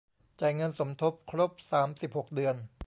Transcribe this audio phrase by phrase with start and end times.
[0.39, 2.55] จ่ายเงินสมทบครบ สามสิบหก เดือน